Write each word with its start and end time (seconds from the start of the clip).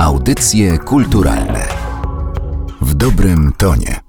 Audycje 0.00 0.78
kulturalne 0.78 1.68
w 2.80 2.94
dobrym 2.94 3.52
tonie. 3.58 4.00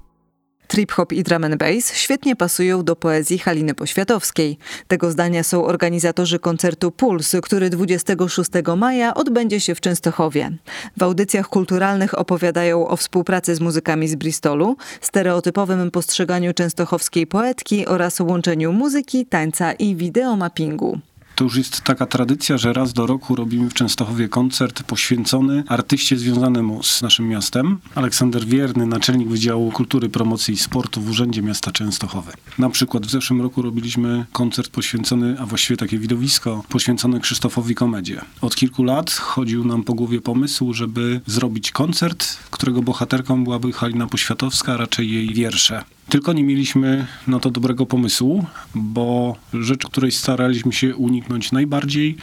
Trip-hop 0.66 1.12
i 1.12 1.22
drum 1.22 1.44
and 1.44 1.56
bass 1.56 1.94
świetnie 1.94 2.36
pasują 2.36 2.84
do 2.84 2.96
poezji 2.96 3.38
Haliny 3.38 3.74
Poświatowskiej. 3.74 4.58
Tego 4.88 5.10
zdania 5.10 5.42
są 5.42 5.64
organizatorzy 5.64 6.38
koncertu 6.38 6.90
Puls, 6.90 7.36
który 7.42 7.70
26 7.70 8.50
maja 8.76 9.14
odbędzie 9.14 9.60
się 9.60 9.74
w 9.74 9.80
Częstochowie. 9.80 10.50
W 10.96 11.02
audycjach 11.02 11.48
kulturalnych 11.48 12.18
opowiadają 12.18 12.88
o 12.88 12.96
współpracy 12.96 13.54
z 13.54 13.60
muzykami 13.60 14.08
z 14.08 14.14
Bristolu, 14.14 14.76
stereotypowym 15.00 15.90
postrzeganiu 15.90 16.54
częstochowskiej 16.54 17.26
poetki 17.26 17.86
oraz 17.86 18.20
łączeniu 18.20 18.72
muzyki, 18.72 19.26
tańca 19.26 19.72
i 19.72 19.96
wideomappingu. 19.96 20.98
To 21.42 21.46
już 21.46 21.56
jest 21.56 21.80
taka 21.80 22.06
tradycja, 22.06 22.58
że 22.58 22.72
raz 22.72 22.92
do 22.92 23.06
roku 23.06 23.36
robimy 23.36 23.70
w 23.70 23.74
Częstochowie 23.74 24.28
koncert 24.28 24.82
poświęcony 24.82 25.64
artyście 25.68 26.16
związanemu 26.16 26.82
z 26.82 27.02
naszym 27.02 27.28
miastem. 27.28 27.78
Aleksander 27.94 28.46
Wierny, 28.46 28.86
naczelnik 28.86 29.28
Wydziału 29.28 29.70
Kultury, 29.70 30.08
Promocji 30.08 30.54
i 30.54 30.58
Sportu 30.58 31.00
w 31.00 31.10
Urzędzie 31.10 31.42
Miasta 31.42 31.72
Częstochowy. 31.72 32.32
Na 32.58 32.70
przykład 32.70 33.06
w 33.06 33.10
zeszłym 33.10 33.42
roku 33.42 33.62
robiliśmy 33.62 34.26
koncert 34.32 34.70
poświęcony, 34.70 35.36
a 35.40 35.46
właściwie 35.46 35.76
takie 35.76 35.98
widowisko, 35.98 36.62
poświęcone 36.68 37.20
Krzysztofowi 37.20 37.74
Komedzie. 37.74 38.20
Od 38.40 38.56
kilku 38.56 38.84
lat 38.84 39.10
chodził 39.10 39.64
nam 39.64 39.84
po 39.84 39.94
głowie 39.94 40.20
pomysł, 40.20 40.72
żeby 40.72 41.20
zrobić 41.26 41.70
koncert, 41.70 42.36
którego 42.50 42.82
bohaterką 42.82 43.44
byłaby 43.44 43.72
Halina 43.72 44.06
Poświatowska, 44.06 44.72
a 44.72 44.76
raczej 44.76 45.12
jej 45.12 45.34
wiersze. 45.34 45.84
Tylko 46.08 46.32
nie 46.32 46.44
mieliśmy 46.44 47.06
na 47.26 47.40
to 47.40 47.50
dobrego 47.50 47.86
pomysłu, 47.86 48.46
bo 48.74 49.36
rzecz, 49.54 49.86
której 49.86 50.12
staraliśmy 50.12 50.72
się 50.72 50.96
uniknąć 50.96 51.52
najbardziej, 51.52 52.16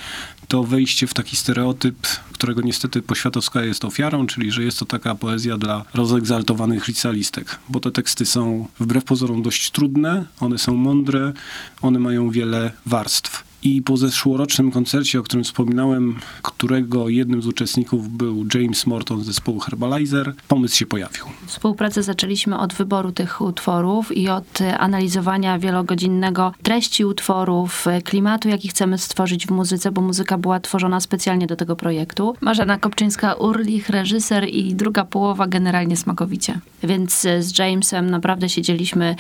to 0.47 0.63
wejście 0.63 1.07
w 1.07 1.13
taki 1.13 1.35
stereotyp, 1.35 2.07
którego 2.33 2.61
niestety 2.61 3.01
Poświatowska 3.01 3.63
jest 3.63 3.85
ofiarą, 3.85 4.27
czyli 4.27 4.51
że 4.51 4.63
jest 4.63 4.79
to 4.79 4.85
taka 4.85 5.15
poezja 5.15 5.57
dla 5.57 5.85
rozegzaltowanych 5.93 6.87
licealistek, 6.87 7.59
bo 7.69 7.79
te 7.79 7.91
teksty 7.91 8.25
są 8.25 8.67
wbrew 8.79 9.03
pozorom 9.03 9.41
dość 9.41 9.71
trudne, 9.71 10.25
one 10.39 10.57
są 10.57 10.75
mądre, 10.75 11.33
one 11.81 11.99
mają 11.99 12.29
wiele 12.29 12.71
warstw. 12.85 13.48
I 13.63 13.81
po 13.81 13.97
zeszłorocznym 13.97 14.71
koncercie, 14.71 15.19
o 15.19 15.23
którym 15.23 15.43
wspominałem, 15.43 16.15
którego 16.41 17.09
jednym 17.09 17.41
z 17.41 17.47
uczestników 17.47 18.09
był 18.09 18.45
James 18.53 18.87
Morton 18.87 19.23
z 19.23 19.25
zespołu 19.25 19.59
Herbalizer, 19.59 20.33
pomysł 20.47 20.75
się 20.75 20.85
pojawił. 20.85 21.25
Współpracę 21.45 22.03
zaczęliśmy 22.03 22.59
od 22.59 22.73
wyboru 22.73 23.11
tych 23.11 23.41
utworów 23.41 24.17
i 24.17 24.29
od 24.29 24.59
analizowania 24.77 25.59
wielogodzinnego 25.59 26.53
treści 26.63 27.05
utworów, 27.05 27.85
klimatu, 28.03 28.49
jaki 28.49 28.67
chcemy 28.67 28.97
stworzyć 28.97 29.47
w 29.47 29.51
muzyce, 29.51 29.91
bo 29.91 30.01
muzyka 30.01 30.37
była 30.37 30.59
tworzona 30.59 30.99
specjalnie 30.99 31.47
do 31.47 31.55
tego 31.55 31.75
projektu. 31.75 32.35
Marzena 32.41 32.77
Kopczyńska-Urlich, 32.77 33.89
reżyser 33.89 34.49
i 34.49 34.75
druga 34.75 35.05
połowa 35.05 35.47
generalnie 35.47 35.97
smakowicie. 35.97 36.59
Więc 36.83 37.27
z 37.39 37.59
Jamesem 37.59 38.09
naprawdę 38.09 38.49
siedzieliśmy 38.49 39.15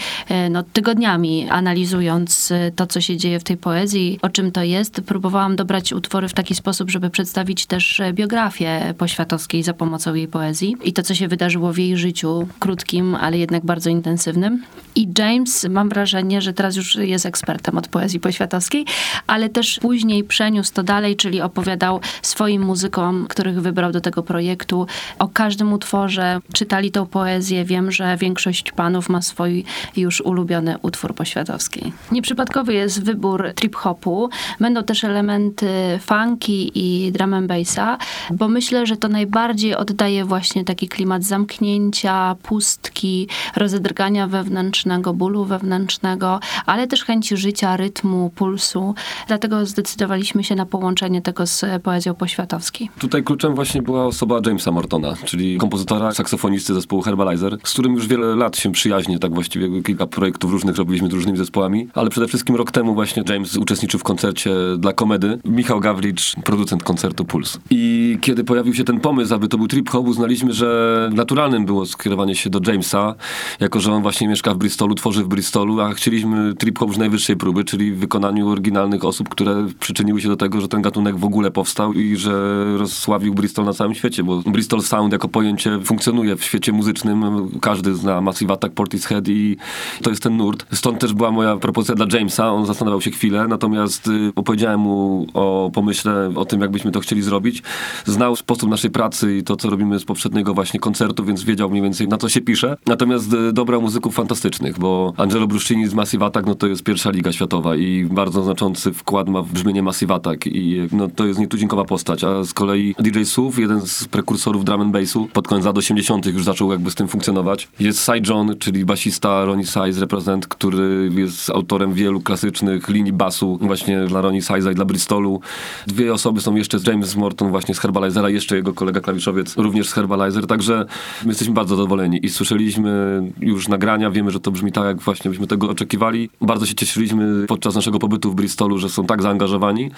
no, 0.49 0.63
tygodniami 0.63 1.49
analizując 1.49 2.53
to, 2.75 2.87
co 2.87 3.01
się 3.01 3.17
dzieje 3.17 3.39
w 3.39 3.43
tej 3.43 3.57
poezji, 3.57 4.19
o 4.29 4.31
czym 4.31 4.51
to 4.51 4.63
jest. 4.63 5.01
Próbowałam 5.01 5.55
dobrać 5.55 5.93
utwory 5.93 6.27
w 6.27 6.33
taki 6.33 6.55
sposób, 6.55 6.89
żeby 6.89 7.09
przedstawić 7.09 7.65
też 7.65 8.01
biografię 8.13 8.93
Poświatowskiej 8.97 9.63
za 9.63 9.73
pomocą 9.73 10.13
jej 10.13 10.27
poezji 10.27 10.77
i 10.83 10.93
to, 10.93 11.03
co 11.03 11.15
się 11.15 11.27
wydarzyło 11.27 11.73
w 11.73 11.77
jej 11.77 11.97
życiu, 11.97 12.47
krótkim, 12.59 13.15
ale 13.15 13.37
jednak 13.37 13.65
bardzo 13.65 13.89
intensywnym. 13.89 14.63
I 14.95 15.07
James, 15.17 15.67
mam 15.69 15.89
wrażenie, 15.89 16.41
że 16.41 16.53
teraz 16.53 16.75
już 16.75 16.95
jest 16.95 17.25
ekspertem 17.25 17.77
od 17.77 17.87
poezji 17.87 18.19
poświatowskiej, 18.19 18.85
ale 19.27 19.49
też 19.49 19.79
później 19.79 20.23
przeniósł 20.23 20.73
to 20.73 20.83
dalej, 20.83 21.15
czyli 21.15 21.41
opowiadał 21.41 21.99
swoim 22.21 22.61
muzykom, 22.61 23.25
których 23.29 23.61
wybrał 23.61 23.91
do 23.91 24.01
tego 24.01 24.23
projektu, 24.23 24.87
o 25.19 25.27
każdym 25.27 25.73
utworze. 25.73 26.39
Czytali 26.53 26.91
tą 26.91 27.05
poezję. 27.05 27.65
Wiem, 27.65 27.91
że 27.91 28.17
większość 28.17 28.71
panów 28.71 29.09
ma 29.09 29.21
swój 29.21 29.63
już 29.97 30.21
ulubiony 30.21 30.77
utwór 30.81 31.15
poświatowski. 31.15 31.93
Nieprzypadkowy 32.11 32.73
jest 32.73 33.03
wybór 33.03 33.51
trip-hopu, 33.55 34.18
Będą 34.59 34.83
też 34.83 35.03
elementy 35.03 35.99
funky 36.01 36.71
i 36.75 37.11
drum 37.11 37.33
and 37.33 37.47
bassa, 37.47 37.97
bo 38.31 38.47
myślę, 38.47 38.85
że 38.85 38.97
to 38.97 39.07
najbardziej 39.07 39.75
oddaje 39.75 40.25
właśnie 40.25 40.65
taki 40.65 40.87
klimat 40.87 41.23
zamknięcia, 41.23 42.35
pustki, 42.43 43.27
rozedrgania 43.55 44.27
wewnętrznego, 44.27 45.13
bólu 45.13 45.45
wewnętrznego, 45.45 46.39
ale 46.65 46.87
też 46.87 47.03
chęci 47.03 47.37
życia, 47.37 47.77
rytmu, 47.77 48.31
pulsu. 48.35 48.95
Dlatego 49.27 49.65
zdecydowaliśmy 49.65 50.43
się 50.43 50.55
na 50.55 50.65
połączenie 50.65 51.21
tego 51.21 51.47
z 51.47 51.65
poezją 51.83 52.13
poświatowskiej. 52.13 52.89
Tutaj 52.99 53.23
kluczem 53.23 53.55
właśnie 53.55 53.81
była 53.81 54.05
osoba 54.05 54.39
Jamesa 54.45 54.71
Mortona, 54.71 55.13
czyli 55.25 55.57
kompozytora, 55.57 56.11
saksofonisty 56.13 56.73
zespołu 56.73 57.01
Herbalizer, 57.01 57.57
z 57.63 57.73
którym 57.73 57.93
już 57.93 58.07
wiele 58.07 58.35
lat 58.35 58.57
się 58.57 58.71
przyjaźnie, 58.71 59.19
tak 59.19 59.33
właściwie 59.33 59.83
kilka 59.83 60.07
projektów 60.07 60.51
różnych 60.51 60.75
robiliśmy 60.75 61.09
z 61.09 61.13
różnymi 61.13 61.37
zespołami, 61.37 61.87
ale 61.93 62.09
przede 62.09 62.27
wszystkim 62.27 62.55
rok 62.55 62.71
temu 62.71 62.93
właśnie 62.93 63.23
James 63.29 63.57
uczestniczył 63.57 63.99
w 63.99 64.03
koncercie 64.09 64.51
dla 64.77 64.93
komedy. 64.93 65.39
Michał 65.45 65.79
Gawlicz, 65.79 66.35
producent 66.43 66.83
koncertu 66.83 67.25
Puls. 67.25 67.59
I 67.69 68.17
kiedy 68.21 68.43
pojawił 68.43 68.73
się 68.73 68.83
ten 68.83 68.99
pomysł, 68.99 69.33
aby 69.33 69.47
to 69.47 69.57
był 69.57 69.67
trip 69.67 69.89
hop, 69.89 70.07
uznaliśmy, 70.07 70.53
że 70.53 71.09
naturalnym 71.13 71.65
było 71.65 71.85
skierowanie 71.85 72.35
się 72.35 72.49
do 72.49 72.71
Jamesa, 72.71 73.15
jako 73.59 73.79
że 73.79 73.93
on 73.93 74.01
właśnie 74.01 74.27
mieszka 74.27 74.53
w 74.53 74.57
Bristolu, 74.57 74.95
tworzy 74.95 75.23
w 75.23 75.27
Bristolu, 75.27 75.81
a 75.81 75.93
chcieliśmy 75.93 76.53
trip 76.53 76.79
hop 76.79 76.95
z 76.95 76.97
najwyższej 76.97 77.37
próby, 77.37 77.63
czyli 77.63 77.91
w 77.91 77.99
wykonaniu 77.99 78.49
oryginalnych 78.49 79.05
osób, 79.05 79.29
które 79.29 79.67
przyczyniły 79.79 80.21
się 80.21 80.27
do 80.27 80.35
tego, 80.35 80.61
że 80.61 80.67
ten 80.67 80.81
gatunek 80.81 81.17
w 81.17 81.25
ogóle 81.25 81.51
powstał 81.51 81.93
i 81.93 82.17
że 82.17 82.65
rozsławił 82.77 83.33
Bristol 83.33 83.65
na 83.65 83.73
całym 83.73 83.95
świecie, 83.95 84.23
bo 84.23 84.41
Bristol 84.41 84.81
Sound 84.81 85.13
jako 85.13 85.27
pojęcie 85.27 85.79
funkcjonuje 85.83 86.35
w 86.35 86.43
świecie 86.43 86.71
muzycznym. 86.71 87.49
Każdy 87.61 87.95
zna 87.95 88.21
Massive 88.21 88.53
Attack, 88.53 88.73
Portishead 88.73 89.27
i 89.27 89.57
to 90.01 90.09
jest 90.09 90.23
ten 90.23 90.37
nurt. 90.37 90.65
Stąd 90.73 90.99
też 90.99 91.13
była 91.13 91.31
moja 91.31 91.57
propozycja 91.57 91.95
dla 91.95 92.05
Jamesa. 92.13 92.51
On 92.51 92.65
zastanawiał 92.65 93.01
się 93.01 93.11
chwilę, 93.11 93.47
natomiast 93.47 93.98
y, 94.07 94.31
opowiedziałem 94.35 94.79
mu 94.79 95.27
o 95.33 95.71
pomyśle, 95.73 96.31
o 96.35 96.45
tym, 96.45 96.61
jakbyśmy 96.61 96.91
to 96.91 96.99
chcieli 96.99 97.21
zrobić. 97.21 97.63
Znał 98.05 98.35
sposób 98.35 98.69
naszej 98.69 98.91
pracy 98.91 99.37
i 99.37 99.43
to, 99.43 99.55
co 99.55 99.69
robimy 99.69 99.99
z 99.99 100.05
poprzedniego 100.05 100.53
właśnie 100.53 100.79
koncertu, 100.79 101.25
więc 101.25 101.43
wiedział 101.43 101.69
mniej 101.69 101.83
więcej, 101.83 102.07
na 102.07 102.17
co 102.17 102.29
się 102.29 102.41
pisze. 102.41 102.77
Natomiast 102.87 103.33
y, 103.33 103.53
dobra 103.53 103.79
muzyków 103.79 104.15
fantastycznych, 104.15 104.79
bo 104.79 105.13
Angelo 105.17 105.47
Bruscini 105.47 105.87
z 105.87 105.93
Massive 105.93 106.25
Attack, 106.25 106.47
no 106.47 106.55
to 106.55 106.67
jest 106.67 106.83
pierwsza 106.83 107.09
liga 107.09 107.31
światowa 107.31 107.75
i 107.75 108.05
bardzo 108.05 108.43
znaczący 108.43 108.93
wkład 108.93 109.29
ma 109.29 109.41
w 109.41 109.51
brzmienie 109.51 109.83
Massive 109.83 110.13
Attack 110.13 110.47
i 110.47 110.87
no 110.91 111.07
to 111.07 111.25
jest 111.25 111.39
nietuzinkowa 111.39 111.85
postać, 111.85 112.23
a 112.23 112.43
z 112.43 112.53
kolei 112.53 112.95
DJ 112.99 113.23
Suf, 113.23 113.59
jeden 113.59 113.81
z 113.81 114.07
prekursorów 114.07 114.65
drum 114.65 114.81
and 114.81 114.91
bassu, 114.91 115.27
pod 115.33 115.47
koniec 115.47 115.65
lat 115.65 115.77
80 115.77 116.25
już 116.25 116.43
zaczął 116.43 116.71
jakby 116.71 116.91
z 116.91 116.95
tym 116.95 117.07
funkcjonować. 117.07 117.67
Jest 117.79 118.05
Cy 118.05 118.11
John, 118.29 118.57
czyli 118.59 118.85
basista 118.85 119.45
Ronnie 119.45 119.65
Size 119.65 119.99
Represent, 119.99 120.47
który 120.47 121.11
jest 121.15 121.49
autorem 121.49 121.93
wielu 121.93 122.21
klasycznych 122.21 122.89
linii 122.89 123.13
basu 123.13 123.59
właśnie 123.61 123.88
dla 124.07 124.21
Ronnie 124.21 124.41
Size'a 124.41 124.71
i 124.71 124.75
dla 124.75 124.85
Bristolu. 124.85 125.41
Dwie 125.87 126.13
osoby 126.13 126.41
są 126.41 126.55
jeszcze, 126.55 126.77
James 126.87 127.15
Morton 127.15 127.49
właśnie 127.49 127.75
z 127.75 127.79
Herbalizera, 127.79 128.29
jeszcze 128.29 128.55
jego 128.55 128.73
kolega 128.73 129.01
klawiszowiec 129.01 129.57
również 129.57 129.89
z 129.89 129.93
Herbalizer, 129.93 130.47
także 130.47 130.85
my 131.23 131.29
jesteśmy 131.29 131.53
bardzo 131.53 131.75
zadowoleni 131.75 132.25
i 132.25 132.29
słyszeliśmy 132.29 133.21
już 133.39 133.67
nagrania, 133.67 134.11
wiemy, 134.11 134.31
że 134.31 134.39
to 134.39 134.51
brzmi 134.51 134.71
tak, 134.71 134.85
jak 134.85 135.01
właśnie 135.01 135.31
byśmy 135.31 135.47
tego 135.47 135.69
oczekiwali. 135.69 136.29
Bardzo 136.41 136.65
się 136.65 136.75
cieszyliśmy 136.75 137.47
podczas 137.47 137.75
naszego 137.75 137.99
pobytu 137.99 138.31
w 138.31 138.35
Bristolu, 138.35 138.77
że 138.77 138.89
są 138.89 139.05
tak 139.05 139.21
zaangażowani. 139.21 139.91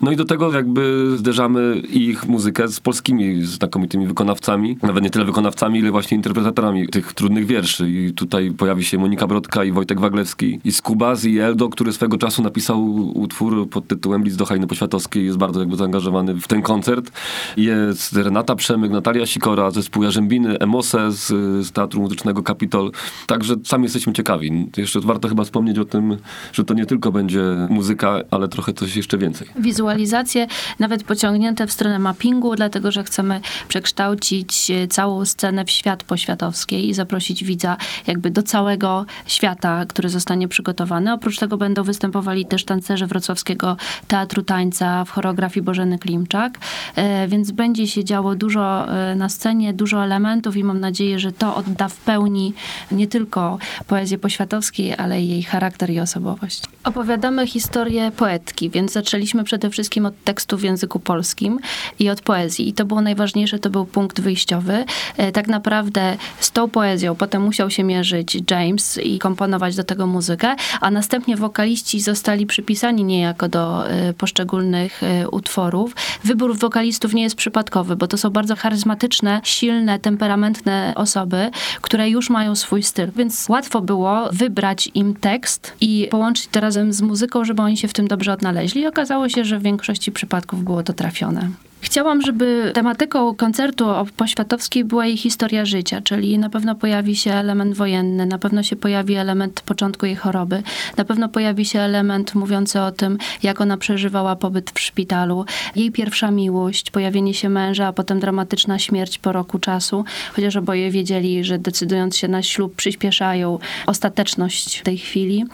No 0.00 0.12
i 0.12 0.16
do 0.16 0.24
tego 0.24 0.52
jakby 0.52 1.14
zderzamy 1.16 1.82
ich 1.90 2.28
muzykę 2.28 2.68
z 2.68 2.80
polskimi 2.80 3.42
znakomitymi 3.44 4.06
wykonawcami, 4.06 4.78
nawet 4.82 5.04
nie 5.04 5.10
tyle 5.10 5.24
wykonawcami, 5.24 5.78
ile 5.78 5.90
właśnie 5.90 6.16
interpretatorami 6.16 6.88
tych 6.88 7.12
trudnych 7.12 7.46
wierszy. 7.46 7.90
I 7.90 8.12
tutaj 8.12 8.50
pojawi 8.50 8.84
się 8.84 8.98
Monika 8.98 9.26
Brodka 9.26 9.64
i 9.64 9.72
Wojtek 9.72 10.00
Waglewski 10.00 10.60
i 10.64 10.72
Skubaz 10.72 11.24
i 11.24 11.38
Eldo, 11.38 11.68
który 11.68 11.92
swego 11.92 12.18
czasu 12.18 12.42
napisał 12.42 12.94
utwór 13.14 13.37
pod 13.70 13.86
tytułem 13.86 14.24
List 14.24 14.36
do 14.36 14.46
Hajny 14.46 14.66
Poświatowskiej, 14.66 15.24
jest 15.24 15.38
bardzo 15.38 15.60
jakby 15.60 15.76
zaangażowany 15.76 16.34
w 16.34 16.48
ten 16.48 16.62
koncert. 16.62 17.10
Jest 17.56 18.12
Renata 18.12 18.56
Przemyk, 18.56 18.92
Natalia 18.92 19.26
Sikora, 19.26 19.70
zespół 19.70 20.02
Jarzębiny, 20.02 20.58
Emose 20.58 21.12
z, 21.12 21.26
z 21.66 21.72
Teatru 21.72 22.00
Muzycznego 22.00 22.42
Kapitol. 22.42 22.90
Także 23.26 23.54
sami 23.64 23.84
jesteśmy 23.84 24.12
ciekawi. 24.12 24.70
Jeszcze 24.76 25.00
warto 25.00 25.28
chyba 25.28 25.44
wspomnieć 25.44 25.78
o 25.78 25.84
tym, 25.84 26.16
że 26.52 26.64
to 26.64 26.74
nie 26.74 26.86
tylko 26.86 27.12
będzie 27.12 27.42
muzyka, 27.70 28.20
ale 28.30 28.48
trochę 28.48 28.72
coś 28.72 28.96
jeszcze 28.96 29.18
więcej. 29.18 29.48
Wizualizacje 29.58 30.46
nawet 30.78 31.04
pociągnięte 31.04 31.66
w 31.66 31.72
stronę 31.72 31.98
mappingu, 31.98 32.56
dlatego 32.56 32.92
że 32.92 33.04
chcemy 33.04 33.40
przekształcić 33.68 34.72
całą 34.90 35.24
scenę 35.24 35.64
w 35.64 35.70
świat 35.70 36.04
poświatowskiej 36.04 36.88
i 36.88 36.94
zaprosić 36.94 37.44
widza 37.44 37.76
jakby 38.06 38.30
do 38.30 38.42
całego 38.42 39.06
świata, 39.26 39.86
który 39.86 40.08
zostanie 40.08 40.48
przygotowany. 40.48 41.12
Oprócz 41.12 41.38
tego 41.38 41.56
będą 41.56 41.82
występowali 41.82 42.46
też 42.46 42.64
tancerze 42.64 43.06
Wrocławskiego 43.18 43.76
Teatru 44.08 44.42
Tańca 44.42 45.04
w 45.04 45.10
choreografii 45.10 45.64
Bożeny 45.64 45.98
Klimczak, 45.98 46.58
e, 46.96 47.28
więc 47.28 47.50
będzie 47.50 47.86
się 47.86 48.04
działo 48.04 48.34
dużo 48.34 48.88
e, 48.88 49.14
na 49.14 49.28
scenie, 49.28 49.72
dużo 49.72 50.04
elementów 50.04 50.56
i 50.56 50.64
mam 50.64 50.80
nadzieję, 50.80 51.18
że 51.18 51.32
to 51.32 51.56
odda 51.56 51.88
w 51.88 51.96
pełni 51.96 52.54
nie 52.92 53.06
tylko 53.06 53.58
poezję 53.86 54.18
poświatowskiej, 54.18 54.94
ale 54.94 55.22
jej 55.22 55.42
charakter 55.42 55.90
i 55.90 56.00
osobowość. 56.00 56.62
Opowiadamy 56.88 57.46
historię 57.46 58.12
poetki, 58.16 58.70
więc 58.70 58.92
zaczęliśmy 58.92 59.44
przede 59.44 59.70
wszystkim 59.70 60.06
od 60.06 60.24
tekstu 60.24 60.58
w 60.58 60.62
języku 60.62 61.00
polskim 61.00 61.58
i 61.98 62.10
od 62.10 62.20
poezji. 62.20 62.68
I 62.68 62.72
to 62.72 62.84
było 62.84 63.00
najważniejsze, 63.00 63.58
to 63.58 63.70
był 63.70 63.86
punkt 63.86 64.20
wyjściowy. 64.20 64.84
E, 65.16 65.32
tak 65.32 65.48
naprawdę 65.48 66.16
z 66.40 66.50
tą 66.50 66.68
poezją 66.70 67.14
potem 67.14 67.42
musiał 67.42 67.70
się 67.70 67.84
mierzyć 67.84 68.38
James 68.50 68.98
i 69.02 69.18
komponować 69.18 69.76
do 69.76 69.84
tego 69.84 70.06
muzykę, 70.06 70.56
a 70.80 70.90
następnie 70.90 71.36
wokaliści 71.36 72.00
zostali 72.00 72.46
przypisani 72.46 73.04
niejako 73.04 73.48
do 73.48 73.90
e, 73.90 74.12
poszczególnych 74.12 75.02
e, 75.02 75.28
utworów. 75.28 75.94
Wybór 76.24 76.58
wokalistów 76.58 77.14
nie 77.14 77.22
jest 77.22 77.36
przypadkowy, 77.36 77.96
bo 77.96 78.06
to 78.06 78.18
są 78.18 78.30
bardzo 78.30 78.56
charyzmatyczne, 78.56 79.40
silne, 79.44 79.98
temperamentne 79.98 80.92
osoby, 80.96 81.50
które 81.80 82.10
już 82.10 82.30
mają 82.30 82.56
swój 82.56 82.82
styl, 82.82 83.10
więc 83.16 83.48
łatwo 83.48 83.80
było 83.80 84.28
wybrać 84.32 84.90
im 84.94 85.14
tekst 85.14 85.72
i 85.80 86.08
połączyć 86.10 86.46
to 86.46 86.60
razem 86.78 86.92
z 86.92 87.02
muzyką, 87.02 87.44
żeby 87.44 87.62
oni 87.62 87.76
się 87.76 87.88
w 87.88 87.92
tym 87.92 88.08
dobrze 88.08 88.32
odnaleźli. 88.32 88.80
I 88.82 88.86
okazało 88.86 89.28
się, 89.28 89.44
że 89.44 89.58
w 89.58 89.62
większości 89.62 90.12
przypadków 90.12 90.64
było 90.64 90.82
to 90.82 90.92
trafione. 90.92 91.50
Chciałam, 91.80 92.22
żeby 92.22 92.70
tematyką 92.74 93.34
koncertu 93.34 93.86
poświatowskiej 94.16 94.84
była 94.84 95.06
jej 95.06 95.16
historia 95.16 95.64
życia, 95.64 96.00
czyli 96.00 96.38
na 96.38 96.50
pewno 96.50 96.74
pojawi 96.74 97.16
się 97.16 97.32
element 97.32 97.74
wojenny, 97.74 98.26
na 98.26 98.38
pewno 98.38 98.62
się 98.62 98.76
pojawi 98.76 99.14
element 99.14 99.60
początku 99.60 100.06
jej 100.06 100.16
choroby, 100.16 100.62
na 100.96 101.04
pewno 101.04 101.28
pojawi 101.28 101.64
się 101.64 101.80
element 101.80 102.34
mówiący 102.34 102.80
o 102.80 102.92
tym, 102.92 103.18
jak 103.42 103.60
ona 103.60 103.76
przeżywała 103.76 104.36
pobyt 104.36 104.70
w 104.70 104.80
szpitalu, 104.80 105.44
jej 105.76 105.90
pierwsza 105.90 106.30
miłość, 106.30 106.90
pojawienie 106.90 107.34
się 107.34 107.48
męża, 107.48 107.86
a 107.86 107.92
potem 107.92 108.20
dramatyczna 108.20 108.78
śmierć 108.78 109.18
po 109.18 109.32
roku 109.32 109.58
czasu, 109.58 110.04
chociaż 110.32 110.56
oboje 110.56 110.90
wiedzieli, 110.90 111.44
że 111.44 111.58
decydując 111.58 112.16
się 112.16 112.28
na 112.28 112.42
ślub 112.42 112.74
przyspieszają 112.76 113.58
ostateczność 113.86 114.82
tej 114.82 114.98
chwili. 114.98 115.44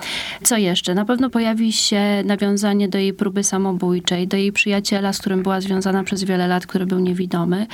Co 0.42 0.56
jeszcze? 0.56 0.94
Na 0.94 1.04
pewno 1.04 1.30
pojawi 1.30 1.72
się 1.72 2.22
nawiązanie 2.24 2.88
do 2.88 2.98
jej 2.98 3.12
próby 3.12 3.44
samobójczej, 3.44 4.28
do 4.28 4.36
jej 4.36 4.52
przyjaciela, 4.52 5.12
z 5.12 5.18
którym 5.18 5.42
była 5.42 5.60
związana 5.60 6.04
przez 6.04 6.13
przez 6.14 6.24
wiele 6.24 6.48
lat, 6.48 6.66
który 6.66 6.86
był 6.86 6.98
niewidomy. 6.98 7.66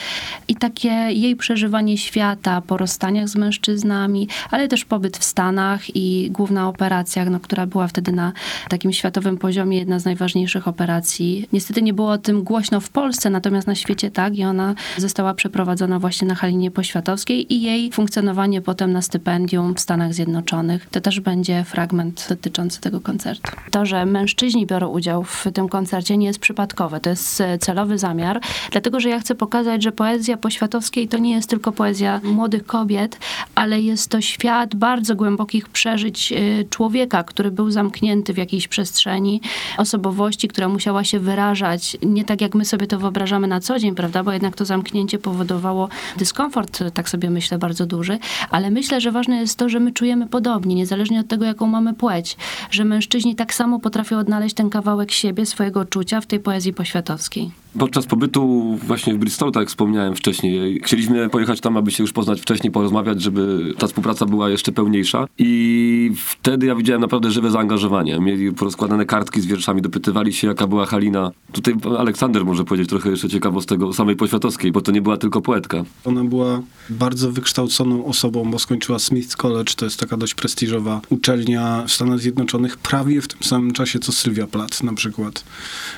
I 0.48 0.54
takie 0.56 0.88
jej 0.88 1.36
przeżywanie 1.36 1.98
świata 1.98 2.60
po 2.60 2.76
rozstaniach 2.76 3.28
z 3.28 3.36
mężczyznami, 3.36 4.28
ale 4.50 4.68
też 4.68 4.84
pobyt 4.84 5.16
w 5.16 5.24
Stanach 5.24 5.96
i 5.96 6.30
główna 6.30 6.68
operacja, 6.68 7.24
no, 7.24 7.40
która 7.40 7.66
była 7.66 7.88
wtedy 7.88 8.12
na 8.12 8.32
takim 8.68 8.92
światowym 8.92 9.38
poziomie, 9.38 9.78
jedna 9.78 9.98
z 9.98 10.04
najważniejszych 10.04 10.68
operacji. 10.68 11.48
Niestety 11.52 11.82
nie 11.82 11.92
było 11.92 12.10
o 12.10 12.18
tym 12.18 12.42
głośno 12.42 12.80
w 12.80 12.90
Polsce, 12.90 13.30
natomiast 13.30 13.66
na 13.66 13.74
świecie 13.74 14.10
tak 14.10 14.38
i 14.38 14.44
ona 14.44 14.74
została 14.96 15.34
przeprowadzona 15.34 15.98
właśnie 15.98 16.28
na 16.28 16.34
Halinie 16.34 16.70
Poświatowskiej 16.70 17.52
i 17.54 17.62
jej 17.62 17.92
funkcjonowanie 17.92 18.60
potem 18.60 18.92
na 18.92 19.02
stypendium 19.02 19.74
w 19.74 19.80
Stanach 19.80 20.14
Zjednoczonych. 20.14 20.88
To 20.90 21.00
też 21.00 21.20
będzie 21.20 21.64
fragment 21.64 22.26
dotyczący 22.28 22.80
tego 22.80 23.00
koncertu. 23.00 23.52
To, 23.70 23.86
że 23.86 24.06
mężczyźni 24.06 24.66
biorą 24.66 24.88
udział 24.88 25.24
w 25.24 25.46
tym 25.54 25.68
koncercie 25.68 26.16
nie 26.16 26.26
jest 26.26 26.38
przypadkowe. 26.38 27.00
To 27.00 27.10
jest 27.10 27.42
celowy 27.60 27.98
zamiar 27.98 28.29
dlatego 28.70 29.00
że 29.00 29.08
ja 29.08 29.20
chcę 29.20 29.34
pokazać, 29.34 29.82
że 29.82 29.92
poezja 29.92 30.36
poświatowskiej 30.36 31.08
to 31.08 31.18
nie 31.18 31.32
jest 31.32 31.50
tylko 31.50 31.72
poezja 31.72 32.20
młodych 32.24 32.66
kobiet, 32.66 33.18
ale 33.54 33.80
jest 33.80 34.08
to 34.08 34.20
świat 34.20 34.74
bardzo 34.74 35.16
głębokich 35.16 35.68
przeżyć 35.68 36.32
y, 36.32 36.66
człowieka, 36.70 37.24
który 37.24 37.50
był 37.50 37.70
zamknięty 37.70 38.32
w 38.32 38.36
jakiejś 38.36 38.68
przestrzeni, 38.68 39.40
osobowości, 39.78 40.48
która 40.48 40.68
musiała 40.68 41.04
się 41.04 41.18
wyrażać 41.18 41.96
nie 42.02 42.24
tak, 42.24 42.40
jak 42.40 42.54
my 42.54 42.64
sobie 42.64 42.86
to 42.86 42.98
wyobrażamy 42.98 43.46
na 43.46 43.60
co 43.60 43.78
dzień, 43.78 43.94
prawda, 43.94 44.22
bo 44.22 44.32
jednak 44.32 44.56
to 44.56 44.64
zamknięcie 44.64 45.18
powodowało 45.18 45.88
dyskomfort, 46.16 46.82
tak 46.94 47.08
sobie 47.08 47.30
myślę, 47.30 47.58
bardzo 47.58 47.86
duży, 47.86 48.18
ale 48.50 48.70
myślę, 48.70 49.00
że 49.00 49.12
ważne 49.12 49.36
jest 49.36 49.58
to, 49.58 49.68
że 49.68 49.80
my 49.80 49.92
czujemy 49.92 50.26
podobnie, 50.26 50.74
niezależnie 50.74 51.20
od 51.20 51.28
tego, 51.28 51.44
jaką 51.44 51.66
mamy 51.66 51.94
płeć, 51.94 52.36
że 52.70 52.84
mężczyźni 52.84 53.36
tak 53.36 53.54
samo 53.54 53.80
potrafią 53.80 54.18
odnaleźć 54.18 54.54
ten 54.54 54.70
kawałek 54.70 55.10
siebie, 55.10 55.46
swojego 55.46 55.84
czucia 55.84 56.20
w 56.20 56.26
tej 56.26 56.40
poezji 56.40 56.72
poświatowskiej. 56.72 57.50
Podczas 57.78 58.06
pobytu 58.06 58.76
właśnie 58.86 59.14
w 59.14 59.18
Bristolu, 59.18 59.52
tak 59.52 59.60
jak 59.60 59.68
wspomniałem 59.68 60.16
wcześniej, 60.16 60.80
chcieliśmy 60.84 61.28
pojechać 61.28 61.60
tam, 61.60 61.76
aby 61.76 61.90
się 61.90 62.02
już 62.02 62.12
poznać 62.12 62.40
wcześniej, 62.40 62.70
porozmawiać, 62.70 63.22
żeby 63.22 63.74
ta 63.78 63.86
współpraca 63.86 64.26
była 64.26 64.50
jeszcze 64.50 64.72
pełniejsza. 64.72 65.26
I 65.38 66.12
wtedy 66.16 66.66
ja 66.66 66.74
widziałem 66.74 67.00
naprawdę 67.02 67.30
żywe 67.30 67.50
zaangażowanie. 67.50 68.20
Mieli 68.20 68.52
porozkładane 68.52 69.06
kartki 69.06 69.40
z 69.40 69.46
wierszami, 69.46 69.82
dopytywali 69.82 70.32
się, 70.32 70.48
jaka 70.48 70.66
była 70.66 70.86
Halina. 70.86 71.30
Tutaj 71.52 71.74
Aleksander 71.98 72.44
może 72.44 72.64
powiedzieć 72.64 72.88
trochę 72.88 73.10
jeszcze 73.10 73.28
ciekawostek 73.28 73.82
o 73.82 73.92
samej 73.92 74.16
Poświatowskiej, 74.16 74.72
bo 74.72 74.80
to 74.80 74.92
nie 74.92 75.02
była 75.02 75.16
tylko 75.16 75.40
poetka. 75.40 75.84
Ona 76.04 76.24
była 76.24 76.62
bardzo 76.90 77.32
wykształconą 77.32 78.04
osobą, 78.04 78.50
bo 78.50 78.58
skończyła 78.58 78.98
Smith 78.98 79.36
College, 79.36 79.72
to 79.76 79.84
jest 79.84 80.00
taka 80.00 80.16
dość 80.16 80.34
prestiżowa 80.34 81.00
uczelnia 81.08 81.84
w 81.86 81.92
Stanach 81.92 82.18
Zjednoczonych, 82.18 82.76
prawie 82.76 83.22
w 83.22 83.28
tym 83.28 83.42
samym 83.42 83.72
czasie 83.72 83.98
co 83.98 84.12
Sylwia 84.12 84.46
Plath 84.46 84.82
na 84.82 84.94
przykład. 84.94 85.44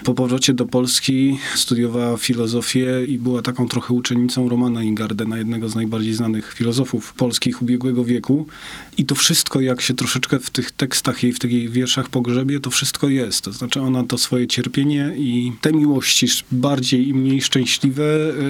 Po 0.05 0.15
powrocie 0.15 0.55
do 0.55 0.67
Polski 0.67 1.39
studiowała 1.63 2.17
filozofię 2.17 3.05
i 3.09 3.19
była 3.19 3.43
taką 3.43 3.69
trochę 3.69 3.95
uczennicą 3.95 4.49
Romana 4.49 4.83
Ingardena, 4.83 5.39
jednego 5.39 5.69
z 5.69 5.75
najbardziej 5.75 6.15
znanych 6.15 6.55
filozofów 6.55 7.15
polskich 7.15 7.63
ubiegłego 7.63 8.05
wieku. 8.05 8.47
I 8.99 9.05
to 9.05 9.15
wszystko, 9.15 9.61
jak 9.61 9.81
się 9.81 9.95
troszeczkę 9.95 10.39
w 10.39 10.51
tych 10.51 10.71
tekstach 10.71 11.23
jej, 11.23 11.33
w 11.33 11.39
tych 11.39 11.53
jej 11.53 11.69
wierszach 11.69 12.09
pogrzebie, 12.09 12.61
to 12.61 12.71
wszystko 12.71 13.09
jest. 13.09 13.45
To 13.45 13.53
znaczy 13.53 13.81
ona 13.81 14.05
to 14.05 14.19
swoje 14.19 14.47
cierpienie 14.47 15.15
i 15.17 15.53
te 15.61 15.73
miłości 15.73 16.27
bardziej 16.53 17.09
i 17.09 17.15
mniej 17.15 17.43
szczęśliwe 17.43 18.05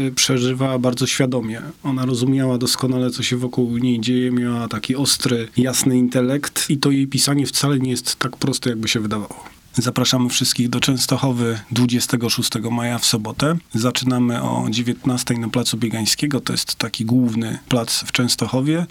y, 0.08 0.12
przeżywa 0.14 0.78
bardzo 0.78 1.06
świadomie. 1.06 1.62
Ona 1.82 2.06
rozumiała 2.06 2.58
doskonale, 2.58 3.10
co 3.10 3.22
się 3.22 3.36
wokół 3.36 3.78
niej 3.78 4.00
dzieje, 4.00 4.30
miała 4.30 4.68
taki 4.68 4.96
ostry, 4.96 5.48
jasny 5.56 5.98
intelekt 5.98 6.70
i 6.70 6.78
to 6.78 6.90
jej 6.90 7.06
pisanie 7.06 7.46
wcale 7.46 7.78
nie 7.78 7.90
jest 7.90 8.16
tak 8.16 8.36
proste, 8.36 8.70
jakby 8.70 8.88
się 8.88 9.00
wydawało. 9.00 9.51
Zapraszamy 9.78 10.28
wszystkich 10.28 10.68
do 10.68 10.80
Częstochowy 10.80 11.60
26 11.70 12.50
maja 12.70 12.98
w 12.98 13.06
sobotę. 13.06 13.56
Zaczynamy 13.74 14.42
o 14.42 14.66
19 14.70 15.34
na 15.34 15.48
Placu 15.48 15.76
Biegańskiego. 15.76 16.40
To 16.40 16.52
jest 16.52 16.74
taki 16.74 17.04
główny 17.04 17.58
plac 17.68 18.04
w 18.04 18.12
Częstochowie. 18.12 18.86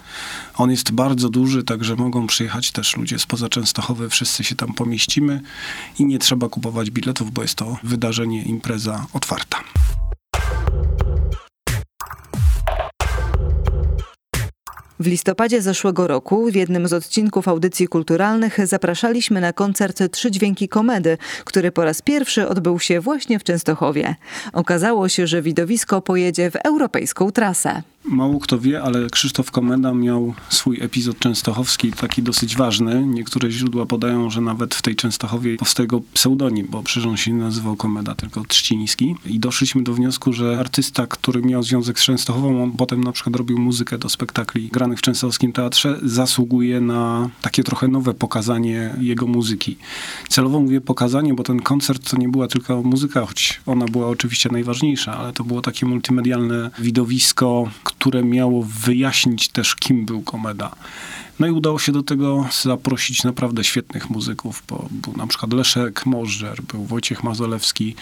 On 0.56 0.70
jest 0.70 0.92
bardzo 0.92 1.28
duży, 1.28 1.62
także 1.62 1.96
mogą 1.96 2.26
przyjechać 2.26 2.70
też 2.70 2.96
ludzie 2.96 3.18
spoza 3.18 3.48
Częstochowy. 3.48 4.08
Wszyscy 4.08 4.44
się 4.44 4.54
tam 4.54 4.74
pomieścimy 4.74 5.40
i 5.98 6.04
nie 6.04 6.18
trzeba 6.18 6.48
kupować 6.48 6.90
biletów, 6.90 7.32
bo 7.32 7.42
jest 7.42 7.54
to 7.54 7.76
wydarzenie, 7.82 8.42
impreza 8.42 9.06
otwarta. 9.12 9.58
W 15.02 15.06
listopadzie 15.06 15.62
zeszłego 15.62 16.06
roku 16.06 16.50
w 16.50 16.54
jednym 16.54 16.88
z 16.88 16.92
odcinków 16.92 17.48
audycji 17.48 17.88
kulturalnych 17.88 18.66
zapraszaliśmy 18.66 19.40
na 19.40 19.52
koncert 19.52 20.02
Trzy 20.12 20.30
Dźwięki 20.30 20.68
Komedy, 20.68 21.18
który 21.44 21.72
po 21.72 21.84
raz 21.84 22.02
pierwszy 22.02 22.48
odbył 22.48 22.80
się 22.80 23.00
właśnie 23.00 23.38
w 23.38 23.44
Częstochowie. 23.44 24.14
Okazało 24.52 25.08
się, 25.08 25.26
że 25.26 25.42
widowisko 25.42 26.02
pojedzie 26.02 26.50
w 26.50 26.56
europejską 26.56 27.30
trasę. 27.30 27.82
Mało 28.04 28.40
kto 28.40 28.58
wie, 28.58 28.82
ale 28.82 29.10
Krzysztof 29.10 29.50
Komenda 29.50 29.94
miał 29.94 30.34
swój 30.48 30.78
epizod 30.80 31.18
częstochowski, 31.18 31.92
taki 31.92 32.22
dosyć 32.22 32.56
ważny. 32.56 33.06
Niektóre 33.06 33.50
źródła 33.50 33.86
podają, 33.86 34.30
że 34.30 34.40
nawet 34.40 34.74
w 34.74 34.82
tej 34.82 34.96
Częstochowie 34.96 35.56
powstał 35.56 35.84
jego 35.84 36.00
pseudonim, 36.14 36.66
bo 36.70 36.82
przecież 36.82 37.06
on 37.06 37.16
się 37.16 37.32
nie 37.32 37.38
nazywał 37.38 37.76
Komenda, 37.76 38.14
tylko 38.14 38.44
Trzciński. 38.44 39.14
I 39.26 39.38
doszliśmy 39.38 39.82
do 39.82 39.94
wniosku, 39.94 40.32
że 40.32 40.58
artysta, 40.58 41.06
który 41.06 41.42
miał 41.42 41.62
związek 41.62 42.00
z 42.00 42.04
Częstochową, 42.04 42.62
on 42.62 42.72
potem 42.72 43.04
na 43.04 43.12
przykład 43.12 43.36
robił 43.36 43.58
muzykę 43.58 43.98
do 43.98 44.08
spektakli 44.08 44.68
granych 44.68 44.98
w 44.98 45.02
Częstochowskim 45.02 45.52
Teatrze, 45.52 45.98
zasługuje 46.02 46.80
na 46.80 47.30
takie 47.42 47.64
trochę 47.64 47.88
nowe 47.88 48.14
pokazanie 48.14 48.94
jego 49.00 49.26
muzyki. 49.26 49.76
Celowo 50.28 50.60
mówię 50.60 50.80
pokazanie, 50.80 51.34
bo 51.34 51.42
ten 51.42 51.60
koncert 51.60 52.10
to 52.10 52.16
nie 52.16 52.28
była 52.28 52.48
tylko 52.48 52.82
muzyka, 52.82 53.26
choć 53.26 53.60
ona 53.66 53.84
była 53.84 54.08
oczywiście 54.08 54.48
najważniejsza, 54.52 55.18
ale 55.18 55.32
to 55.32 55.44
było 55.44 55.62
takie 55.62 55.86
multimedialne 55.86 56.70
widowisko, 56.78 57.70
które 58.02 58.24
miało 58.24 58.62
wyjaśnić 58.62 59.48
też, 59.48 59.74
kim 59.74 60.06
był 60.06 60.22
Komeda. 60.22 60.70
No 61.38 61.46
i 61.46 61.50
udało 61.50 61.78
się 61.78 61.92
do 61.92 62.02
tego 62.02 62.48
zaprosić 62.62 63.24
naprawdę 63.24 63.64
świetnych 63.64 64.10
muzyków, 64.10 64.62
bo 64.68 64.88
był 64.90 65.16
na 65.16 65.26
przykład 65.26 65.52
Leszek 65.52 66.06
Możdżer, 66.06 66.62
był 66.62 66.84
Wojciech 66.84 67.24
Mazolewski. 67.24 67.94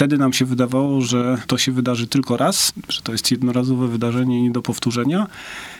Wtedy 0.00 0.18
nam 0.18 0.32
się 0.32 0.44
wydawało, 0.44 1.00
że 1.00 1.38
to 1.46 1.58
się 1.58 1.72
wydarzy 1.72 2.06
tylko 2.06 2.36
raz, 2.36 2.72
że 2.88 3.02
to 3.02 3.12
jest 3.12 3.30
jednorazowe 3.30 3.88
wydarzenie 3.88 4.42
nie 4.42 4.50
do 4.50 4.62
powtórzenia, 4.62 5.26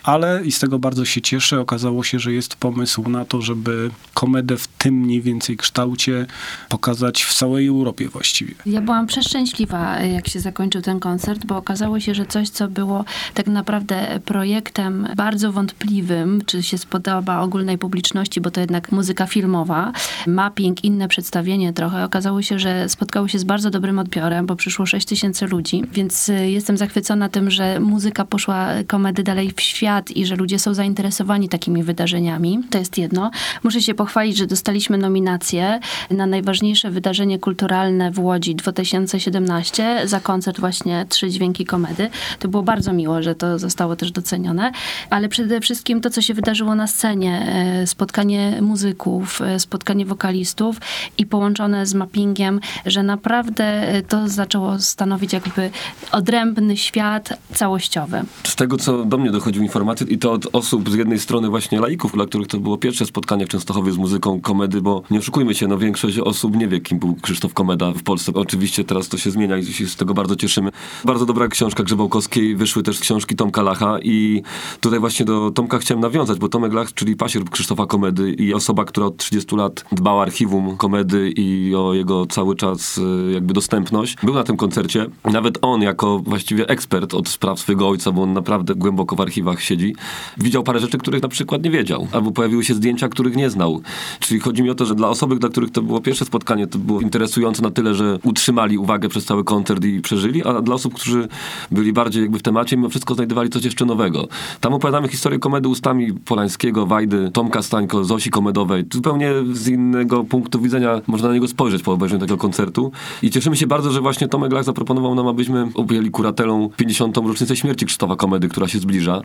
ale 0.03 0.45
i 0.45 0.53
z 0.53 0.59
tego 0.59 0.79
bardzo 0.79 1.05
się 1.05 1.21
cieszę. 1.21 1.61
Okazało 1.61 2.05
się, 2.05 2.19
że 2.19 2.33
jest 2.33 2.57
pomysł 2.57 3.09
na 3.09 3.25
to, 3.25 3.43
żeby 3.43 3.91
komedę 4.15 4.57
w 4.57 4.67
tym 4.67 4.95
mniej 4.95 5.23
więcej 5.23 5.57
kształcie 5.57 6.27
pokazać 6.69 7.23
w 7.23 7.35
całej 7.35 7.67
Europie 7.67 8.09
właściwie. 8.09 8.55
Ja 8.67 8.81
byłam 8.81 9.07
przeszczęśliwa, 9.07 10.00
jak 10.00 10.29
się 10.29 10.41
zakończył 10.41 10.83
ten 10.83 11.00
koncert, 11.00 11.47
bo 11.47 11.57
okazało 11.57 12.00
się, 12.00 12.15
że 12.15 12.27
coś, 12.27 12.49
co 12.49 12.69
było 12.69 13.05
tak 13.35 13.47
naprawdę 13.47 14.21
projektem 14.25 15.09
bardzo 15.17 15.53
wątpliwym, 15.53 16.43
czy 16.47 16.62
się 16.62 16.79
spodoba 16.79 17.41
ogólnej 17.41 17.79
publiczności, 17.79 18.41
bo 18.41 18.50
to 18.50 18.61
jednak 18.61 18.93
muzyka 18.93 19.27
filmowa. 19.27 19.93
Mapping, 20.27 20.85
inne 20.85 21.09
przedstawienie 21.09 21.73
trochę. 21.73 22.05
Okazało 22.05 22.43
się, 22.43 22.59
że 22.59 22.89
spotkało 22.89 23.29
się 23.29 23.39
z 23.39 23.45
bardzo 23.45 23.71
dobrym 23.71 23.99
odbiorem, 23.99 24.10
bo 24.45 24.57
przyszło 24.57 24.87
6 24.87 25.07
tysięcy 25.07 25.47
ludzi, 25.47 25.83
więc 25.93 26.29
y, 26.29 26.50
jestem 26.50 26.76
zachwycona 26.76 27.29
tym, 27.29 27.50
że 27.50 27.81
muzyka 27.81 28.25
poszła 28.25 28.69
komedy 28.87 29.23
dalej 29.23 29.52
w 29.57 29.61
świat 29.61 30.11
i 30.11 30.26
że 30.26 30.37
ludzie 30.37 30.59
są 30.59 30.75
zainteresowani 30.75 31.49
takimi 31.49 31.83
wydarzeniami. 31.83 32.61
To 32.71 32.79
jest 32.79 32.99
jedno. 32.99 33.31
Muszę 33.62 33.83
się 33.83 33.95
pochwalić, 33.95 34.37
że 34.37 34.47
dostaliśmy 34.47 34.99
nominację 34.99 35.81
na 36.11 36.26
najważniejsze 36.26 36.90
wydarzenie 36.90 37.38
kulturalne 37.38 38.11
w 38.11 38.19
Łodzi 38.19 38.55
2017 38.55 40.00
za 40.05 40.21
koncert 40.21 40.61
właśnie 40.61 41.07
Trzy 41.09 41.31
Dźwięki 41.31 41.64
Komedy. 41.64 42.11
To 42.38 42.49
było 42.49 42.62
bardzo 42.62 42.93
miło, 42.93 43.23
że 43.23 43.35
to 43.35 43.59
zostało 43.59 43.97
też 43.97 44.12
docenione, 44.12 44.73
ale 45.11 45.29
przede 45.29 45.61
wszystkim 45.61 46.00
to, 46.00 46.11
co 46.11 46.23
się 46.23 46.35
wydarzyło 46.35 46.75
na 46.75 46.87
scenie, 46.87 47.47
e, 47.83 47.87
spotkanie 47.87 48.62
muzyków, 48.62 49.43
e, 49.43 49.61
spotkanie 49.61 50.07
wokalistów 50.07 50.81
i 51.19 51.26
połączone 51.26 51.87
z 51.87 51.95
mappingiem, 51.95 52.61
że 52.87 53.02
naprawdę 53.02 53.64
e, 53.64 54.00
to 54.02 54.28
zaczęło 54.28 54.78
stanowić 54.78 55.33
jakby 55.33 55.71
odrębny 56.12 56.76
świat 56.76 57.28
całościowy. 57.54 58.23
Z 58.45 58.57
tego, 58.57 58.76
co 58.76 59.04
do 59.04 59.19
mnie 59.19 59.30
dochodziły 59.30 59.64
informacje 59.64 60.07
i 60.07 60.19
to 60.19 60.33
od 60.33 60.47
osób 60.52 60.90
z 60.90 60.95
jednej 60.95 61.19
strony 61.19 61.49
właśnie 61.49 61.80
laików, 61.80 62.12
dla 62.12 62.26
których 62.26 62.49
to 62.49 62.59
było 62.59 62.78
pierwsze 62.78 63.07
spotkanie 63.07 63.47
w 63.47 63.49
Częstochowie 63.49 63.92
z 63.92 63.97
muzyką 63.97 64.40
komedy, 64.40 64.80
bo 64.80 65.02
nie 65.11 65.19
oszukujmy 65.19 65.54
się, 65.54 65.69
no 65.69 65.78
większość 65.78 66.19
osób 66.19 66.57
nie 66.57 66.69
wie, 66.69 66.80
kim 66.80 66.99
był 66.99 67.16
Krzysztof 67.23 67.54
Komeda 67.54 67.92
w 67.92 68.02
Polsce. 68.02 68.33
Oczywiście 68.35 68.85
teraz 68.85 69.09
to 69.09 69.19
się 69.19 69.30
zmienia 69.30 69.57
i 69.57 69.64
się 69.66 69.87
z 69.87 69.97
tego 69.97 70.14
bardzo 70.14 70.37
cieszymy. 70.37 70.71
Bardzo 71.04 71.26
dobra 71.26 71.49
książka 71.49 71.83
Grzebałkowskiej, 71.83 72.57
wyszły 72.57 72.83
też 72.83 73.00
książki 73.00 73.37
Tomka 73.37 73.62
Lacha 73.62 73.99
i 74.02 74.42
tutaj 74.80 75.00
właśnie 75.00 75.26
do 75.26 75.50
Tomka 75.50 75.78
chciałem 75.78 76.00
nawiązać, 76.00 76.38
bo 76.38 76.49
Tomek 76.49 76.73
Lach, 76.73 76.95
czyli 76.95 77.16
pasierb 77.16 77.50
Krzysztofa 77.50 77.87
Komedy 77.87 78.33
i 78.33 78.54
osoba, 78.54 78.85
która 78.85 79.07
od 79.07 79.16
30 79.16 79.57
lat 79.57 79.85
dba 79.92 80.12
o 80.12 80.23
archiwum 80.23 80.76
komedy 80.76 81.33
i 81.37 81.75
o 81.75 81.95
jego 81.95 82.26
cały 82.26 82.57
czas 82.57 82.99
e, 83.28 83.33
jakby 83.33 83.54
dostępność, 83.54 83.89
był 84.23 84.35
na 84.35 84.44
tym 84.44 84.56
koncercie. 84.56 85.06
Nawet 85.25 85.59
on 85.62 85.82
jako 85.82 86.18
właściwie 86.18 86.68
ekspert 86.68 87.14
od 87.14 87.28
spraw 87.28 87.61
swojego 87.61 87.88
ojca, 87.88 88.12
bo 88.12 88.23
on 88.23 88.32
naprawdę 88.32 88.75
głęboko 88.75 89.16
w 89.16 89.20
archiwach 89.20 89.62
siedzi, 89.62 89.94
widział 90.38 90.62
parę 90.62 90.80
rzeczy, 90.80 90.99
których 90.99 91.23
na 91.23 91.28
przykład 91.28 91.64
nie 91.64 91.70
wiedział. 91.70 92.09
Albo 92.12 92.30
pojawiły 92.30 92.64
się 92.64 92.75
zdjęcia, 92.75 93.09
których 93.09 93.37
nie 93.37 93.50
znał. 93.50 93.80
Czyli 94.20 94.40
chodzi 94.40 94.62
mi 94.62 94.70
o 94.70 94.75
to, 94.75 94.87
że 94.87 94.94
dla 94.94 95.09
osoby, 95.09 95.37
dla 95.37 95.49
których 95.49 95.70
to 95.70 95.82
było 95.82 96.00
pierwsze 96.00 96.25
spotkanie, 96.25 96.66
to 96.66 96.78
było 96.78 97.00
interesujące 97.00 97.62
na 97.62 97.70
tyle, 97.70 97.94
że 97.94 98.18
utrzymali 98.25 98.78
uwagę 98.78 99.09
przez 99.09 99.25
cały 99.25 99.44
koncert 99.44 99.85
i 99.85 100.00
przeżyli, 100.00 100.44
a 100.44 100.62
dla 100.62 100.75
osób, 100.75 100.94
którzy 100.94 101.28
byli 101.70 101.92
bardziej 101.92 102.23
jakby 102.23 102.38
w 102.38 102.42
temacie, 102.42 102.76
mimo 102.76 102.88
wszystko 102.88 103.14
znajdowali 103.14 103.50
coś 103.50 103.64
jeszcze 103.64 103.85
nowego. 103.85 104.28
Tam 104.61 104.75
opowiadamy 104.75 105.09
historię 105.09 105.38
komedy 105.38 105.68
ustami 105.68 106.12
Polańskiego, 106.12 106.87
Wajdy, 106.87 107.30
Tomka 107.32 107.62
Stańko, 107.62 108.04
Zosi 108.04 108.30
Komedowej. 108.30 108.85
Zupełnie 108.92 109.32
z 109.52 109.68
innego 109.68 110.25
punktu 110.25 110.61
widzenia 110.61 111.00
można 111.06 111.28
na 111.28 111.35
niego 111.35 111.49
spojrzeć 111.49 111.82
po 111.82 111.92
obejrzeniu 111.92 112.20
tego 112.20 112.37
koncertu. 112.37 112.92
I 113.23 113.30
cieszymy 113.30 113.56
się 113.56 113.66
bardzo, 113.66 113.79
że 113.82 114.00
właśnie 114.00 114.28
Tomek 114.28 114.52
Lach 114.52 114.64
zaproponował 114.64 115.14
nam, 115.14 115.26
abyśmy 115.26 115.68
objęli 115.75 116.10
kuratelą 116.10 116.70
50. 116.76 117.16
rocznicę 117.16 117.56
śmierci 117.56 117.87
Krzysztofa 117.87 118.16
Komedy, 118.16 118.49
która 118.49 118.68
się 118.68 118.78
zbliża. 118.78 119.22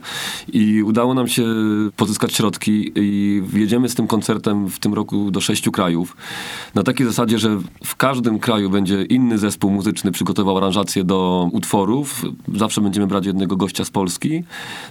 I 0.53 0.83
udało 0.83 1.13
nam 1.13 1.27
się 1.27 1.45
pozyskać 1.95 2.33
środki 2.33 2.91
i 2.95 3.41
jedziemy 3.53 3.89
z 3.89 3.95
tym 3.95 4.07
koncertem 4.07 4.69
w 4.69 4.79
tym 4.79 4.93
roku 4.93 5.31
do 5.31 5.41
sześciu 5.41 5.71
krajów. 5.71 6.17
Na 6.75 6.83
takiej 6.83 7.07
zasadzie, 7.07 7.39
że 7.39 7.59
w 7.83 7.95
każdym 7.95 8.39
kraju 8.39 8.69
będzie 8.69 9.03
inny 9.03 9.37
zespół 9.37 9.71
muzyczny 9.71 10.11
przygotował 10.11 10.57
aranżację 10.57 11.03
do 11.03 11.49
utworów. 11.51 12.25
Zawsze 12.55 12.81
będziemy 12.81 13.07
brać 13.07 13.25
jednego 13.25 13.55
gościa 13.55 13.85
z 13.85 13.89
Polski. 13.89 14.43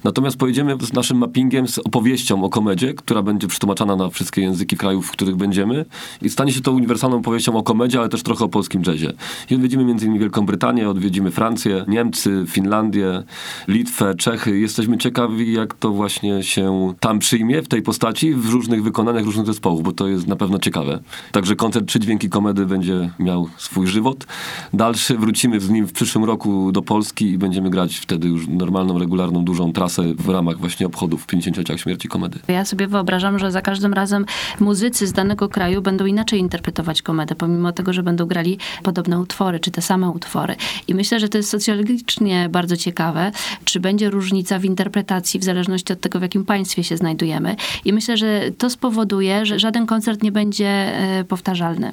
Natomiast 0.04 0.36
pojedziemy 0.36 0.76
z 0.80 0.92
naszym 0.92 1.18
mappingiem, 1.18 1.68
z 1.68 1.78
opowieścią 1.78 2.44
o 2.44 2.48
komedzie, 2.48 2.94
która 2.94 3.22
będzie 3.22 3.46
przetłumaczana 3.46 3.96
na 3.96 4.08
wszystkie 4.08 4.42
języki 4.42 4.76
krajów, 4.76 5.06
w 5.06 5.10
których 5.10 5.36
będziemy. 5.36 5.84
I 6.22 6.30
stanie 6.30 6.52
się 6.52 6.60
to 6.60 6.72
uniwersalną 6.72 7.16
opowieścią 7.16 7.56
o 7.56 7.62
komedzie, 7.62 7.98
ale 7.98 8.08
też 8.08 8.22
trochę 8.22 8.44
o 8.44 8.48
polskim 8.48 8.82
jazzie. 8.82 9.12
I 9.50 9.54
odwiedzimy 9.54 9.82
m.in. 9.82 10.18
Wielką 10.18 10.46
Brytanię, 10.46 10.88
odwiedzimy 10.88 11.30
Francję, 11.30 11.84
Niemcy, 11.88 12.44
Finlandię, 12.48 13.22
Litwę, 13.68 14.14
Czechy. 14.14 14.58
Jesteśmy 14.58 14.98
ciekawi, 14.98 15.52
jak 15.52 15.74
to 15.74 15.90
właśnie 15.90 16.42
się 16.42 16.94
tam 17.00 17.18
przyjmie 17.18 17.62
w 17.62 17.68
tej 17.68 17.82
postaci, 17.82 18.34
w 18.34 18.50
różnych 18.50 18.82
wykonaniach 18.82 19.24
różnych 19.24 19.46
zespołów, 19.46 19.82
bo 19.82 19.92
to 19.92 20.08
jest 20.08 20.26
na 20.26 20.36
pewno 20.36 20.58
ciekawe. 20.58 21.00
Także 21.32 21.56
koncert 21.56 21.86
Trzy 21.86 22.00
Dźwięki 22.00 22.28
Komedy 22.28 22.66
będzie 22.66 23.10
miał 23.18 23.48
swój 23.56 23.86
żywot. 23.86 24.26
Dalszy 24.72 25.18
wrócimy 25.18 25.60
z 25.60 25.70
nim 25.70 25.86
w 25.86 25.92
przyszłym 25.92 26.24
roku 26.24 26.72
do 26.72 26.82
Polski 26.82 27.30
i 27.30 27.38
będziemy 27.38 27.70
grać 27.70 27.96
wtedy 27.96 28.28
już 28.28 28.48
normalną, 28.48 28.98
regularną, 28.98 29.44
dużą 29.44 29.72
trasę 29.72 30.02
w 30.18 30.28
ramach 30.28 30.58
właśnie 30.58 30.86
obchodów 30.86 31.26
50 31.26 31.68
śmierci 31.76 32.08
komedy. 32.08 32.38
Ja 32.48 32.64
sobie 32.64 32.86
wyobrażam, 32.86 33.38
że 33.38 33.50
za 33.52 33.62
każdym 33.62 33.92
razem 33.92 34.24
muzycy 34.60 35.06
z 35.06 35.12
danego 35.12 35.48
kraju 35.48 35.82
będą 35.82 36.06
inaczej 36.06 36.40
interpretować 36.40 37.02
komedę, 37.02 37.34
pomimo 37.34 37.72
tego, 37.72 37.92
że 37.92 38.02
będą 38.02 38.26
grali 38.26 38.58
podobne 38.82 39.20
utwory, 39.20 39.33
czy 39.60 39.70
te 39.70 39.82
same 39.82 40.10
utwory. 40.10 40.56
I 40.88 40.94
myślę, 40.94 41.20
że 41.20 41.28
to 41.28 41.38
jest 41.38 41.50
socjologicznie 41.50 42.48
bardzo 42.50 42.76
ciekawe, 42.76 43.32
czy 43.64 43.80
będzie 43.80 44.10
różnica 44.10 44.58
w 44.58 44.64
interpretacji 44.64 45.40
w 45.40 45.44
zależności 45.44 45.92
od 45.92 46.00
tego, 46.00 46.18
w 46.18 46.22
jakim 46.22 46.44
państwie 46.44 46.84
się 46.84 46.96
znajdujemy. 46.96 47.56
I 47.84 47.92
myślę, 47.92 48.16
że 48.16 48.50
to 48.58 48.70
spowoduje, 48.70 49.46
że 49.46 49.58
żaden 49.58 49.86
koncert 49.86 50.22
nie 50.22 50.32
będzie 50.32 50.68
e, 50.68 51.24
powtarzalny. 51.24 51.92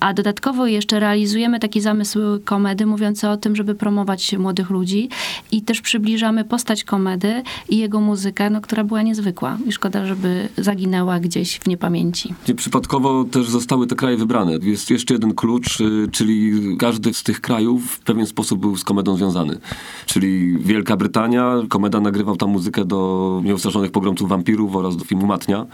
A 0.00 0.14
dodatkowo 0.14 0.66
jeszcze 0.66 1.00
realizujemy 1.00 1.60
taki 1.60 1.80
zamysł 1.80 2.18
komedy 2.44 2.86
mówiący 2.86 3.28
o 3.28 3.36
tym, 3.36 3.56
żeby 3.56 3.74
promować 3.74 4.32
młodych 4.38 4.70
ludzi 4.70 5.08
i 5.52 5.62
też 5.62 5.80
przybliżamy 5.80 6.44
postać 6.44 6.84
komedy 6.84 7.42
i 7.68 7.76
jego 7.76 8.00
muzykę, 8.00 8.50
no, 8.50 8.60
która 8.60 8.84
była 8.84 9.02
niezwykła. 9.02 9.58
I 9.66 9.72
szkoda, 9.72 10.06
żeby 10.06 10.48
zaginęła 10.58 11.20
gdzieś 11.20 11.58
w 11.58 11.66
niepamięci. 11.66 12.34
Przypadkowo 12.56 13.24
też 13.24 13.48
zostały 13.48 13.86
te 13.86 13.94
kraje 13.96 14.16
wybrane. 14.16 14.52
Jest 14.62 14.90
jeszcze 14.90 15.14
jeden 15.14 15.34
klucz, 15.34 15.80
y, 15.80 16.08
czyli 16.12 16.52
każdy 16.78 17.14
z 17.14 17.22
tych 17.22 17.40
krajów 17.40 17.84
w 17.84 18.00
pewien 18.00 18.26
sposób 18.26 18.60
był 18.60 18.76
z 18.76 18.84
komedą 18.84 19.16
związany. 19.16 19.58
Czyli 20.06 20.58
Wielka 20.58 20.96
Brytania, 20.96 21.54
komeda 21.68 22.00
nagrywał 22.00 22.36
tam 22.36 22.50
muzykę 22.50 22.84
do 22.84 23.40
nieustraszonych 23.44 23.90
pogromców 23.90 24.28
wampirów 24.28 24.76
oraz 24.76 24.96
do 24.96 25.04
filmu 25.04 25.26
Matnia. 25.26 25.66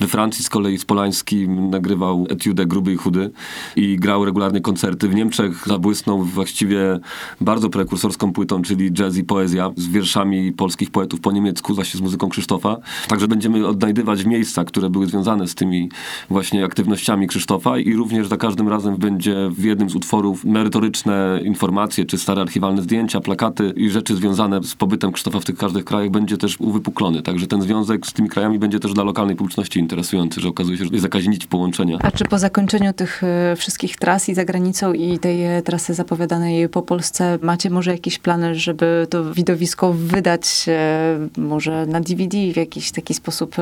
We 0.00 0.06
Francji 0.06 0.44
z 0.44 0.48
kolei 0.48 0.78
z 0.78 0.84
Polańskim 0.84 1.70
nagrywał 1.70 2.26
etiudę 2.28 2.66
Gruby 2.66 2.92
i 2.92 2.96
Chudy 2.96 3.30
i 3.76 3.96
grał 3.96 4.24
regularnie 4.24 4.60
koncerty. 4.60 5.08
W 5.08 5.14
Niemczech 5.14 5.66
zabłysnął 5.66 6.22
właściwie 6.22 7.00
bardzo 7.40 7.70
prekursorską 7.70 8.32
płytą, 8.32 8.62
czyli 8.62 8.92
jazz 8.92 9.16
i 9.16 9.24
poezja 9.24 9.70
z 9.76 9.88
wierszami 9.88 10.52
polskich 10.52 10.90
poetów 10.90 11.20
po 11.20 11.32
niemiecku, 11.32 11.74
zaś 11.74 11.94
z 11.94 12.00
muzyką 12.00 12.28
Krzysztofa. 12.28 12.76
Także 13.08 13.28
będziemy 13.28 13.66
odnajdywać 13.66 14.24
miejsca, 14.24 14.64
które 14.64 14.90
były 14.90 15.06
związane 15.06 15.48
z 15.48 15.54
tymi 15.54 15.90
właśnie 16.30 16.64
aktywnościami 16.64 17.26
Krzysztofa 17.26 17.78
i 17.78 17.94
również 17.94 18.28
za 18.28 18.36
każdym 18.36 18.68
razem 18.68 18.96
będzie 18.96 19.50
w 19.50 19.64
jednym 19.64 19.90
z 19.90 19.94
utworów 19.94 20.44
merytoryczne 20.46 21.40
informacje, 21.44 22.04
czy 22.04 22.18
stare 22.18 22.42
archiwalne 22.42 22.82
zdjęcia, 22.82 23.20
plakaty 23.20 23.72
i 23.76 23.90
rzeczy 23.90 24.16
związane 24.16 24.62
z 24.62 24.74
pobytem 24.74 25.12
Krzysztofa 25.12 25.40
w 25.40 25.44
tych 25.44 25.56
każdych 25.56 25.84
krajach 25.84 26.10
będzie 26.10 26.36
też 26.36 26.60
uwypuklony. 26.60 27.22
Także 27.22 27.46
ten 27.46 27.62
związek 27.62 28.06
z 28.06 28.12
tymi 28.12 28.28
krajami 28.28 28.58
będzie 28.58 28.80
też 28.80 28.92
dla 28.92 29.04
lokalnej 29.04 29.36
publiczności 29.36 29.80
interesujący, 29.80 30.40
że 30.40 30.48
okazuje 30.48 30.78
się, 30.78 30.84
że 30.84 30.90
jest 30.92 31.04
jakaś 31.04 31.26
nić 31.26 31.46
połączenia. 31.46 31.98
A 32.02 32.10
czy 32.10 32.24
po 32.24 32.38
zakończeniu 32.38 32.92
tych 32.92 33.24
e, 33.24 33.56
wszystkich 33.56 33.96
tras 33.96 34.28
i 34.28 34.34
za 34.34 34.44
granicą 34.44 34.92
i 34.92 35.18
tej 35.18 35.44
e, 35.44 35.62
trasy 35.62 35.94
zapowiadanej 35.94 36.68
po 36.68 36.82
Polsce 36.82 37.38
macie 37.42 37.70
może 37.70 37.90
jakieś 37.90 38.18
plany, 38.18 38.54
żeby 38.54 39.06
to 39.10 39.34
widowisko 39.34 39.92
wydać 39.92 40.64
e, 40.68 41.28
może 41.38 41.86
na 41.86 42.00
DVD 42.00 42.38
w 42.52 42.56
jakiś 42.56 42.92
taki 42.92 43.14
sposób, 43.14 43.56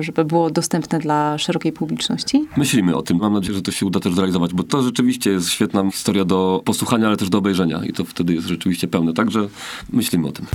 żeby 0.00 0.24
było 0.24 0.50
dostępne 0.50 0.98
dla 0.98 1.38
szerokiej 1.38 1.72
publiczności? 1.72 2.44
Myślimy 2.56 2.96
o 2.96 3.02
tym. 3.02 3.18
Mam 3.18 3.32
nadzieję, 3.32 3.54
że 3.54 3.62
to 3.62 3.72
się 3.72 3.86
uda 3.86 4.00
też 4.00 4.14
zrealizować, 4.14 4.54
bo 4.54 4.62
to 4.62 4.82
rzeczywiście 4.82 5.30
jest 5.30 5.48
świetna 5.48 5.90
historia 6.14 6.24
do 6.24 6.62
posłuchania, 6.64 7.06
ale 7.06 7.16
też 7.16 7.28
do 7.28 7.38
obejrzenia 7.38 7.84
i 7.84 7.92
to 7.92 8.04
wtedy 8.04 8.34
jest 8.34 8.46
rzeczywiście 8.46 8.88
pełne. 8.88 9.12
Także 9.12 9.48
myślimy 9.92 10.28
o 10.28 10.32
tym. 10.32 10.46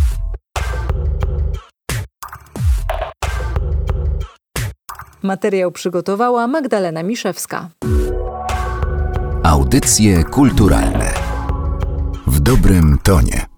Materiał 5.24 5.72
przygotowała 5.72 6.48
Magdalena 6.48 7.04
Miszewska. 7.04 7.70
Audycje 9.44 10.24
kulturalne 10.24 11.13
w 12.28 12.39
dobrym 12.39 12.98
tonie. 13.04 13.49